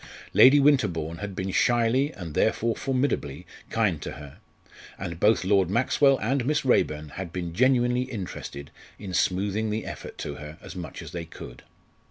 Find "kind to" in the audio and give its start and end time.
3.69-4.13